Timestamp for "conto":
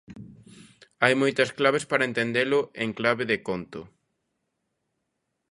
3.47-3.81